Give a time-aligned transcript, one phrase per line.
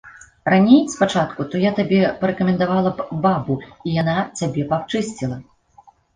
[0.51, 5.37] Раней, спачатку, то я табе парэкамендавала б бабу, і яна цябе б ачысціла.